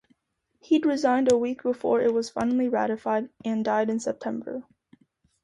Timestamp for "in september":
3.87-4.63